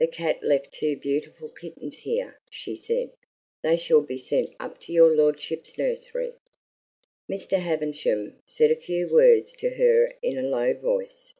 [0.00, 3.12] "The cat left two beautiful kittens here," she said;
[3.62, 6.32] "they shall be sent up to your lordship's nursery."
[7.30, 7.60] Mr.
[7.60, 11.32] Havisham said a few words to her in a low voice.